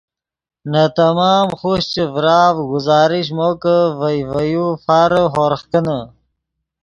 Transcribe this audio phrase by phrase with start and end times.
[0.71, 5.99] نے تمام خوشچے ڤرآف گزارش مو کہ ڤئے ڤے یو فارے ہورغ کینے